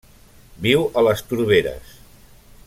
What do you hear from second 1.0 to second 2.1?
a les torberes.